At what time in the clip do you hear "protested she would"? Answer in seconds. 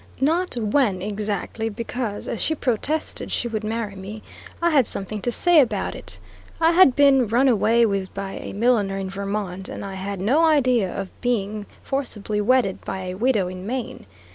2.55-3.63